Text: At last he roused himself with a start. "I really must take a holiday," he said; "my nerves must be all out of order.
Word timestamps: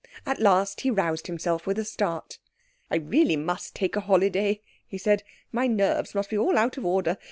At 0.25 0.39
last 0.39 0.81
he 0.81 0.89
roused 0.89 1.27
himself 1.27 1.67
with 1.67 1.77
a 1.77 1.85
start. 1.85 2.39
"I 2.89 2.95
really 2.95 3.35
must 3.35 3.75
take 3.75 3.95
a 3.95 3.99
holiday," 3.99 4.61
he 4.87 4.97
said; 4.97 5.21
"my 5.51 5.67
nerves 5.67 6.15
must 6.15 6.31
be 6.31 6.37
all 6.39 6.57
out 6.57 6.75
of 6.75 6.85
order. 6.87 7.19